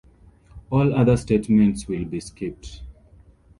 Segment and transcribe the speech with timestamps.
[0.71, 2.81] All other statements will be skipped.